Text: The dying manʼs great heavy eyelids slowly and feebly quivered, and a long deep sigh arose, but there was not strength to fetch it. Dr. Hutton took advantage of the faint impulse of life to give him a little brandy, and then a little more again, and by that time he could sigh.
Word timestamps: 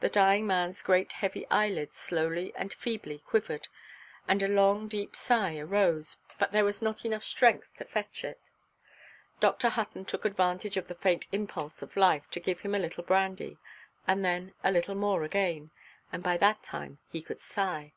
The 0.00 0.10
dying 0.10 0.44
manʼs 0.44 0.84
great 0.84 1.10
heavy 1.12 1.46
eyelids 1.50 1.96
slowly 1.96 2.52
and 2.54 2.70
feebly 2.70 3.20
quivered, 3.20 3.68
and 4.28 4.42
a 4.42 4.46
long 4.46 4.88
deep 4.88 5.16
sigh 5.16 5.56
arose, 5.56 6.18
but 6.38 6.52
there 6.52 6.66
was 6.66 6.82
not 6.82 6.98
strength 7.22 7.74
to 7.78 7.86
fetch 7.86 8.24
it. 8.24 8.38
Dr. 9.40 9.70
Hutton 9.70 10.04
took 10.04 10.26
advantage 10.26 10.76
of 10.76 10.88
the 10.88 10.94
faint 10.94 11.28
impulse 11.32 11.80
of 11.80 11.96
life 11.96 12.30
to 12.32 12.40
give 12.40 12.60
him 12.60 12.74
a 12.74 12.78
little 12.78 13.04
brandy, 13.04 13.56
and 14.06 14.22
then 14.22 14.52
a 14.62 14.70
little 14.70 14.94
more 14.94 15.24
again, 15.24 15.70
and 16.12 16.22
by 16.22 16.36
that 16.36 16.62
time 16.62 16.98
he 17.08 17.22
could 17.22 17.40
sigh. 17.40 17.94